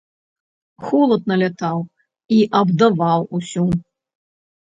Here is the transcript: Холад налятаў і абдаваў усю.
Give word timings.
Холад 0.85 1.21
налятаў 1.31 1.77
і 2.39 2.41
абдаваў 2.61 3.19
усю. 3.39 3.67